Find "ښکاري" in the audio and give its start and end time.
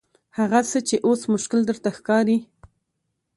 1.97-2.37